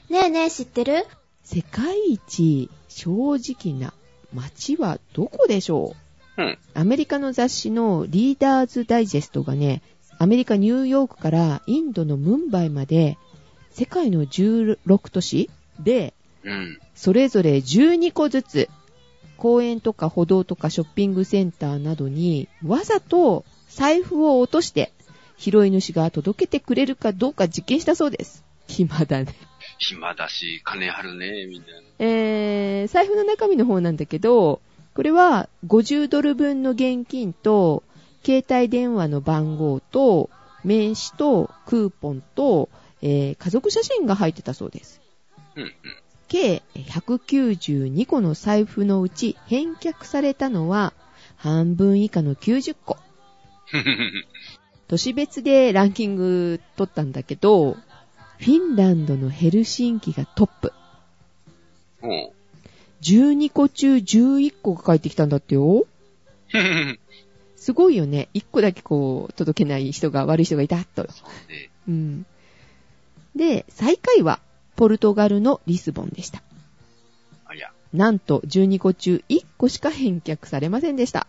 [0.08, 1.06] ねえねえ知ってる？
[1.44, 3.92] 世界一正直な
[4.32, 5.94] 街はどこでしょ
[6.36, 6.42] う？
[6.42, 6.58] うん。
[6.74, 9.82] アメリカの雑誌のリーダーズダイジェストがね、
[10.18, 13.18] アメリカニューヨークからインドのムンバイまで、
[13.70, 14.78] 世界の16
[15.10, 16.78] 都市で、うん。
[16.94, 18.68] それぞれ12個ずつ、
[19.36, 23.44] 公園とか歩道とかショッピングセンターなどに、わざと
[23.78, 24.92] 財布を落として、
[25.36, 28.44] 拾い主が届けてくれるかどうか実験したそうです。
[28.66, 29.32] 暇だね。
[29.78, 31.80] 暇だし、金あるね、みたいな。
[32.00, 34.60] えー、財布の中身の方なんだけど、
[34.94, 37.84] これは50ドル分の現金と、
[38.26, 40.28] 携帯電話の番号と、
[40.64, 45.00] 名刺と、クーポンと、えー家族写真が入ってたそうです。
[45.54, 45.72] うんうん。
[46.26, 50.92] 計192個の財布のうち返却されたのは
[51.36, 52.98] 半分以下の90個。
[54.88, 57.74] 都市別でランキング取ったんだけど、
[58.38, 60.72] フィンランドのヘルシンキがトップ。
[62.02, 62.32] おう。
[63.02, 65.86] 12個中11個が返ってきたんだってよ。
[67.56, 68.28] すごいよね。
[68.34, 71.02] 1個だけこう、届けない人が、悪い人がいたと。
[71.02, 71.10] ね
[71.88, 72.26] うん。
[73.36, 74.40] で、最下位は、
[74.76, 76.42] ポルトガルのリスボンでした。
[77.44, 77.72] ありゃ。
[77.92, 81.26] なんと、12個中1個しか返却されませんでした。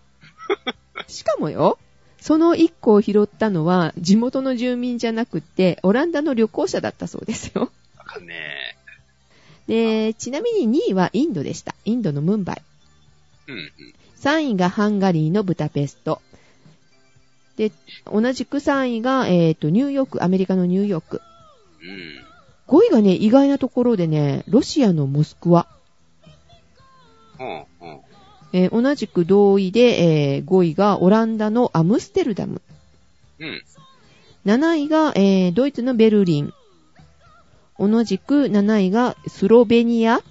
[1.07, 1.77] しかもよ、
[2.21, 7.71] その1個を拾ったのは、地元の住民じゃなくって、オランダの旅行者だったそうですよ。
[7.97, 8.35] あかんね
[9.67, 11.75] で、ちなみに2位はインドでした。
[11.85, 12.61] インドのムンバイ。
[13.47, 13.71] うんうん。
[14.19, 16.21] 3位がハンガリーのブダペスト。
[17.55, 17.71] で、
[18.05, 21.21] 同じく3位が、えっ、と、ニューヨーク、アメリカのニューヨーク。
[21.81, 22.29] うん。
[22.67, 25.67] 5位がね、意外なところでね、ロシアのモスクワ。
[27.37, 28.08] ほうほう。
[28.53, 32.61] えー同じく同意で、えー5位がオランダのアムステルダム。
[33.39, 33.63] うん。
[34.45, 36.53] 7位が、えードイツのベルリン。
[37.77, 40.21] 同じく7位がスロベニア、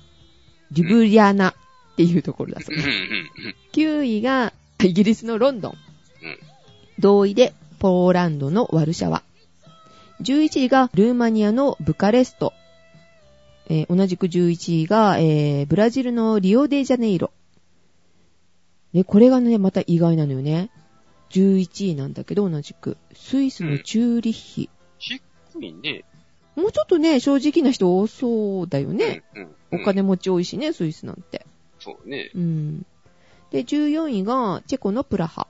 [0.73, 1.55] リブリアナっ
[1.97, 2.89] ていうところだそうです。
[2.89, 3.03] うんうんう
[3.51, 3.55] ん。
[3.73, 4.53] 9位が
[4.83, 5.73] イギリスのロンドン。
[5.73, 5.79] うん
[7.01, 9.23] 同意でポーランドのワルシャワ。
[10.21, 12.53] 11位がルーマニアのブカレスト。
[13.71, 17.31] えー同じく11位が、えーブラジルのリオデジャネイロ。
[18.93, 20.71] で、これがね、また意外なのよね。
[21.31, 22.97] 11位なんだけど、同じく。
[23.15, 24.71] スイスのチューリッヒ。
[24.99, 25.21] 低
[25.61, 26.05] いね。
[26.57, 29.23] もうちょっとね、正直な人多そうだよね。
[29.35, 29.83] うんうん。
[29.83, 31.47] お金持ち多いしね、スイスなんて。
[31.79, 32.31] そうね。
[32.35, 32.39] う。
[32.39, 32.87] うん。
[33.51, 35.47] で、14位がチェコのプラハ。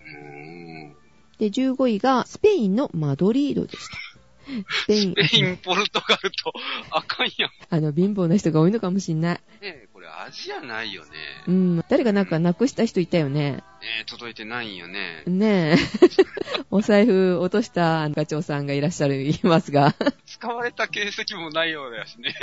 [0.00, 0.94] うーん。
[1.38, 3.96] で、15位がスペインのマドリードでした。
[4.84, 6.52] スペイン、スペイン、ポルトガルと、
[6.90, 7.50] あかんやん。
[7.70, 9.40] あの、貧乏な人が多いのかもしんない。
[9.62, 9.83] ね
[10.24, 11.10] え、これアジアないよね。
[11.46, 11.84] うん。
[11.88, 13.52] 誰がなんかなくした人いたよね。
[13.52, 13.62] ね
[14.02, 15.22] え、届いてないんよね。
[15.26, 15.76] ねえ。
[16.70, 19.94] お財布落としたガチョウさんがいらっしゃる、いますが。
[20.26, 22.34] 使われた形跡もないようだしね。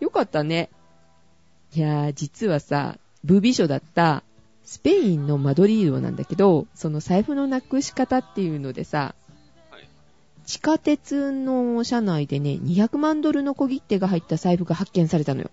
[0.00, 0.70] よかったね。
[1.74, 4.22] いやー、実はさ、ブービー賞だった
[4.64, 9.14] スペインのマドリードなんだけど、その財布のなくし方っていうのでさ、
[9.70, 9.88] はい
[10.44, 15.50] 地下鉄の車内でね、200万ドルの小切手が入った財布が発見されたのよ。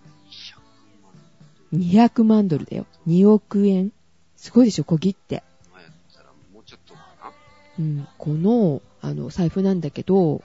[1.73, 2.85] 200万ドルだよ。
[3.07, 3.91] 2億円。
[4.35, 5.43] すごいでしょ、小切手。
[5.69, 7.31] 今やったらもうちょっとかな。
[7.77, 10.41] うん、この、あの、財布なんだけど、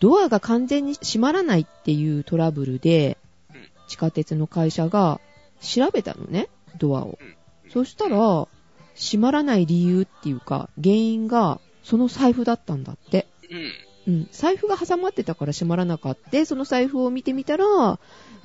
[0.00, 3.16] ドアが完全に閉まらないっていうトラブルで
[3.54, 5.20] うん、地下鉄の会社が
[5.60, 7.18] 調べたのね、ドアを。
[7.20, 7.36] うん。
[7.70, 8.48] そしたら、
[8.94, 13.26] 閉まらない理由っていうか、原因が、その財布だったんだって。
[13.50, 13.72] うん。
[14.06, 16.46] うん、財布が挟まってたから閉まらなかった。
[16.46, 17.98] その財布を見てみたら、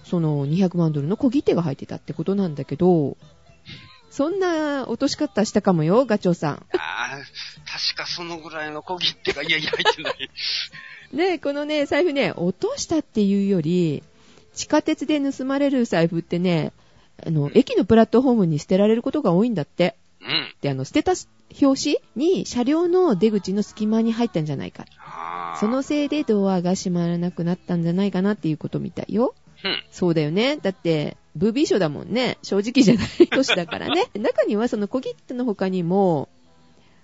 [0.03, 3.17] その200万ドルの小切手が入ってたってことなんだけど、
[4.09, 6.53] そんな落とし方したかもよ、ガチョウさん。
[6.53, 7.09] ああ、
[7.65, 10.29] 確かそのぐらいの小切手が、いやいや入ってない。
[11.15, 14.03] ね、このね、財布ね、落としたっていうより、
[14.53, 16.73] 地下鉄で盗まれる財布ってね、
[17.25, 19.95] あの、駅のプラットフォームに捨てられることが多いんだって。
[20.19, 20.53] うん。
[20.61, 21.13] で、あの、捨てた
[21.61, 24.85] 表紙に車両の出口の隙間に入ったんじゃないか。
[25.59, 29.35] そのせいでドアが閉まらなくなったんじゃないかなっていうことみたいよ。
[29.63, 29.83] うん。
[29.91, 30.57] そうだよね。
[30.57, 32.37] だって、ブービー賞だもんね。
[32.41, 34.05] 正直じゃない年だからね。
[34.19, 36.29] 中にはその小切手の他にも、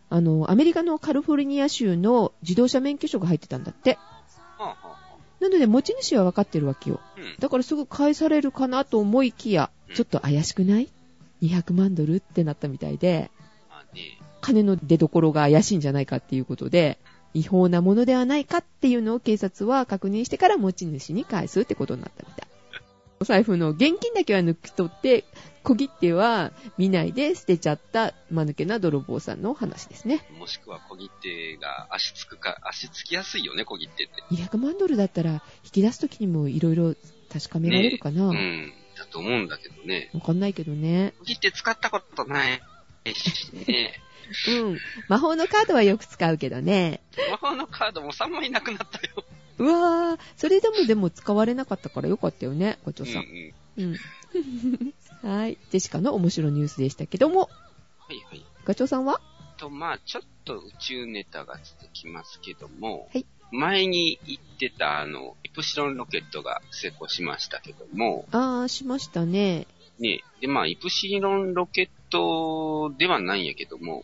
[0.10, 3.98] あの、アメリカのカリフォルニア州の自動車免許証が入ってたんだって。
[4.58, 4.98] はあ、は
[5.40, 7.00] なので持ち主は分かってるわけよ。
[7.02, 7.36] あ、うん。
[7.40, 10.90] だからすぐ返されるかなと思いきや、ちょっと怪しくない
[11.42, 13.30] ?200 万ドルってなったみたいで、
[14.42, 16.98] 金の出所が怪しいんじゃないかっていうことで、
[17.34, 22.48] 違法なものではないかっていうのを警察は確認してから持ち主に返すってことになったみたい。
[23.20, 25.26] お財布の現金だけは抜き取って、
[25.64, 30.26] 小切手は見ないで捨てちゃった間抜けな泥棒さんの話ですね。
[30.38, 34.24] もしくは小切手が足つくか、足つきやすいよね、小切手って。
[34.32, 36.96] 200万ドルだったら引き出すときにもいろいろ
[37.34, 38.72] 確かめられるかなわ、うん。
[38.98, 40.12] だと思うんだけどね。
[40.24, 41.14] かんないけどね。
[41.20, 42.62] 小切手使ったことない
[43.14, 44.00] しね。
[44.48, 44.80] うん。
[45.08, 47.02] 魔法のカードはよく使うけどね。
[47.32, 49.24] 魔法のカードも3枚なくなったよ。
[49.60, 53.24] うわー、それでもでも使われなかったからよかったよね、ごちょうんうさん。
[53.24, 53.54] ん。
[55.24, 55.34] うん。
[55.40, 55.58] はい。
[55.72, 57.50] ジェシカの面白ニュースでしたけども、
[58.08, 58.46] はいはい。
[58.66, 59.20] ガチョウさんは？
[59.58, 69.68] と、まあちょっと宇宙ネタが続きますけども、はい前に言ってたあの、イプシロンロケットが成功しましたけども、あー、しましたね。
[70.00, 74.04] ね、で、まあ、イプシロンロケットではないんやけども、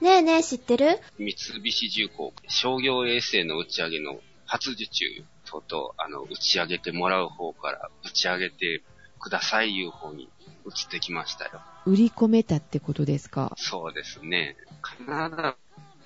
[0.00, 1.00] ねえねえ知ってる？
[1.18, 5.04] 三菱重工商業衛星の打ち上げの初受注
[5.44, 8.82] とうとう、あの、打ち上げてもらう方から打ち上げて
[9.18, 10.28] くださいいう方に
[10.66, 11.60] 移ってきましたよ。
[11.84, 13.52] 売り込めたってことですか？
[13.56, 14.56] そうですね。
[14.82, 15.56] カナダ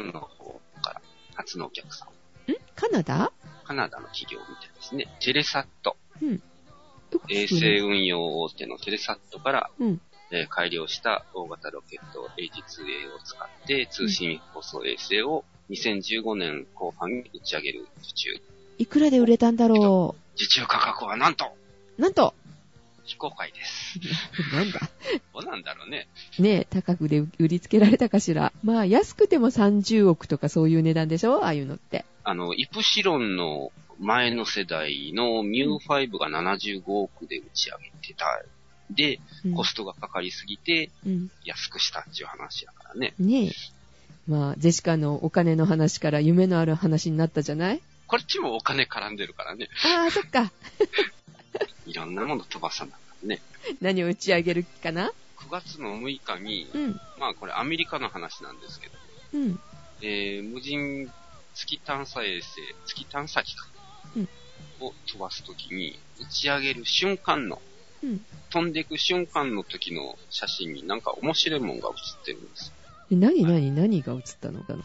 [0.03, 1.03] の方から
[1.35, 2.07] 初のお客さ
[2.49, 2.53] ん。
[2.53, 2.57] ん？
[2.75, 3.31] カナダ？
[3.65, 5.07] カナダの企業みたいですね。
[5.21, 5.97] テレサット。
[6.23, 10.01] よく衛星運用大手のテレサットから、うん。
[10.33, 18.31] えー改良した大型ロケット H2A を使って通信放送衛星を2015年後半に打ち上げる受注。
[18.79, 21.53] いくらで売れたんだろ受注価格はなんと
[21.99, 22.01] う。
[22.01, 22.35] なんと、
[23.05, 23.99] 非公開です。
[24.57, 24.81] なんだ？
[25.35, 26.09] どうなんだろうね。
[26.39, 28.53] ねえ、高くで売りつけられたかしら。
[28.65, 31.45] まあ、安くても30億とかそういう値段でしょ？
[31.45, 32.05] ああいうのって。
[32.25, 38.25] あの、イプシロンの前の世代のミュー5が75億で打ち上げてた。
[38.95, 41.31] で、うんコストがかかりすぎてうん。
[41.45, 43.15] 安くしたっていう話やからね。
[43.19, 43.53] ねえ。
[44.29, 47.81] まあ、ジェシカのお金の話から夢のある話になったじゃない？
[48.07, 49.69] こっちもお金絡んでるからね。
[49.85, 50.53] ああ、そっか。
[51.87, 53.41] いろんなもの飛ばさなからね。
[53.81, 57.01] 何を打ち上げるかな？9月の6日に、うん。
[57.19, 58.95] まあこれアメリカの話なんですけど、
[59.35, 59.61] うん。
[60.03, 61.11] えー、無人
[61.55, 63.67] 月探査衛星、月探査機か、
[64.17, 64.29] うん
[64.81, 67.63] を飛ばすときに、打ち上げる瞬間の、うん。
[68.51, 72.73] 飛んでいく瞬間の時の写真になんか面白いもんが写ってるんです。
[73.11, 74.79] え何何何が映ったのかな？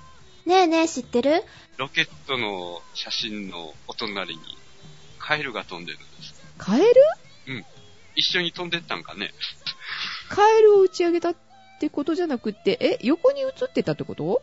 [0.46, 1.44] ねえねえ知ってる？
[1.78, 4.42] ロケットの写真のお隣に、
[5.20, 6.34] カエルが飛んでるんです。
[6.58, 6.86] カエル？
[8.16, 9.34] 一緒に飛んでったんかね？
[10.30, 11.36] カエルを打ち上げたっ
[11.80, 14.42] てことじゃなくって、え、横に映ってたってこと？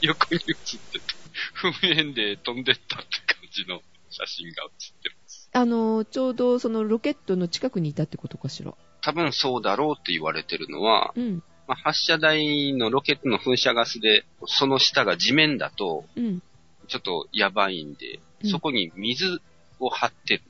[0.00, 1.04] 横に写ってて、
[1.62, 5.13] 噴煙で飛んでったって感じの写真が写ってる。
[5.54, 8.74] あの、ちょうどそのロケットの近くにいたってことかしら。
[9.02, 11.42] 多分そうだろうって言われてるのは、うん。
[11.66, 16.42] まあ、発射台のロケットの噴射ガスで、その下が地面だと、うん。
[16.88, 19.40] ちょっとやばいんで、うんそこに水
[19.80, 20.42] を張ってる。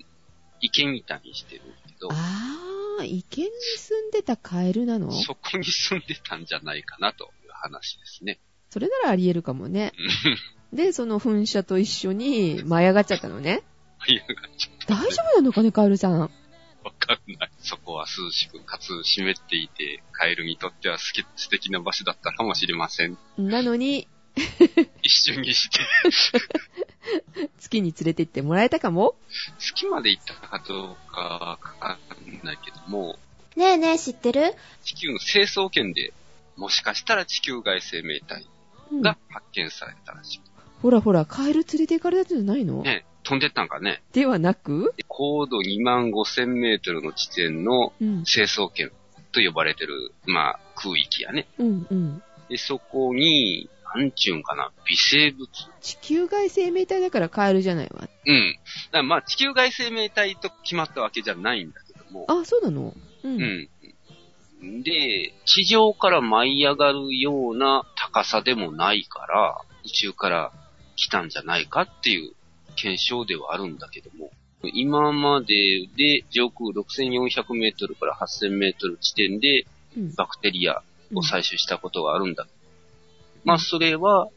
[0.60, 5.12] 池みたいにしてるけど、あー、池に住んでたカエルなの？
[5.12, 8.40] そこに住んでたんじゃないかなという話ですね。
[8.70, 9.92] それならあり得るかもね。
[10.72, 13.62] で、その噴射と一緒に舞い上がっちゃったのね。
[14.06, 14.22] いや、
[14.58, 16.18] ちょっと大丈夫なのかね、カエルさん。
[16.20, 16.28] わ
[16.98, 17.50] かんない。
[17.60, 21.14] そこは涼しく、かつ湿っていて、カエルにとっては素
[21.50, 23.16] 敵な場所だったかもしれません。
[23.38, 24.06] なのに、
[25.02, 25.78] 一瞬にして、
[27.60, 29.14] 月に連れて行ってもらえたかも？
[29.58, 33.18] 月まで行ったかどうかわかんないけども、
[33.56, 34.54] ねえねえ、知ってる？
[34.82, 36.12] 地球の成層圏で、
[36.56, 38.46] もしかしたら地球外生命体
[38.90, 39.02] うん。
[39.02, 40.40] が発見されたらしい。
[40.82, 42.82] ほらほら、カエル連れて行かれたんじゃないの？
[42.82, 44.02] ね、飛んでったんかね。
[44.12, 44.94] ではなく？
[45.08, 48.24] 高度2万5千メートルの地点のうん。
[48.24, 48.92] 成層圏
[49.32, 51.46] と呼ばれてる、まあ、空域やね。
[51.58, 52.22] うんうん。
[52.48, 55.48] で、そこに、なんちゅうんかな、微生物
[55.80, 58.08] 地球外生命体だからカエルじゃないわ。
[58.26, 59.08] うん。
[59.08, 62.26] まあ、地球外生命体と決まったわけじゃないんだけども。
[62.28, 62.94] あ、そうなの？
[63.24, 63.28] う。
[63.28, 63.68] うん
[64.62, 64.82] ん。
[64.82, 70.52] で、地上から舞い上がるような高さでもないから、宇宙から
[70.96, 72.32] 来たんじゃないかっていう
[72.74, 74.30] 検証ではあるんだけども、
[74.72, 79.66] 今までで上空6400メートルから8000メートル地点で
[79.96, 80.14] うん。
[80.16, 80.82] バクテリア
[81.14, 82.48] を採取したことがあるんだ。
[83.44, 84.28] まあ、それは、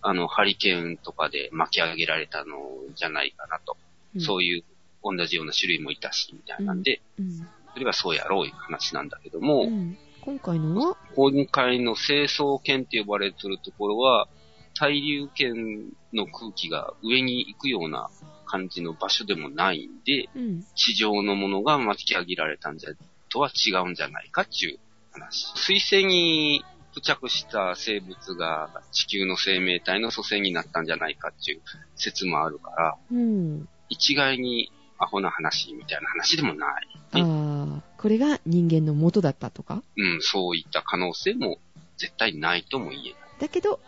[0.00, 2.56] あの、ハリケーンとかで巻き上げられたの
[2.94, 3.76] じゃないかなと。
[4.14, 4.64] うんそういう
[5.02, 7.46] 同じような種類もいたし、みたいなんで、うん。
[7.74, 9.98] それはそうやろういう話なんだけども、うん。
[10.22, 10.90] 今回の？
[10.90, 14.28] は今回の清掃圏って呼ばれてるところは、
[14.74, 18.08] 対流圏の空気が上に行くような
[18.46, 20.64] 感じの場所でもないんで、うん。
[20.74, 22.90] 地上のものが巻き上げられたんじゃ、
[23.28, 24.78] とは違うんじゃないかっていう
[25.12, 25.52] 話。
[25.56, 31.62] 水星に付着した生物が地球の生命体の祖先になったんじゃないかっていう
[31.96, 33.68] 説もあるから、うん。
[33.88, 36.88] 一概にアホな話みたいな話でもない。
[37.12, 39.82] ああ、これが人間の元だったとか？
[39.96, 41.58] うん、そういった可能性も
[41.96, 43.14] 絶対ないとも言えない。
[43.40, 43.80] だけど、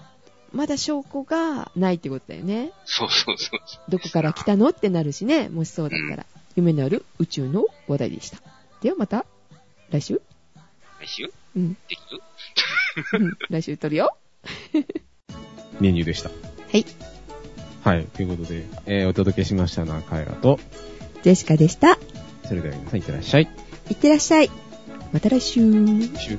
[0.53, 2.73] まだ証拠がないってことだよね。
[2.85, 3.61] そうそうそう。
[3.91, 5.49] どこから来たのってなるしね。
[5.49, 6.27] もしそうだったら。
[6.57, 8.39] 夢のある宇宙の話題でした。
[8.81, 9.27] ではまた、
[9.91, 10.23] 来週
[11.01, 11.31] 来週？
[11.55, 11.75] うん。
[11.75, 11.99] でき
[13.17, 14.17] るうん来週撮るよ。
[15.81, 16.31] メニューでした。
[16.31, 16.35] は
[16.73, 16.87] い。
[17.85, 18.07] はい。
[18.07, 20.59] ということで、えー、お届けしましたのはカエラと、
[21.23, 21.99] ジェシカでした。
[22.45, 23.49] それでは皆さんいってらっしゃい。
[23.91, 24.51] いってらっしゃい。
[25.13, 25.61] また来週。
[26.19, 26.39] 週